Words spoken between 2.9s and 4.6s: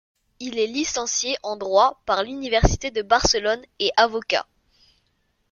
Barcelone et avocat.